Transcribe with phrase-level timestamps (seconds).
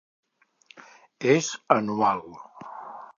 [1.35, 2.25] És anual.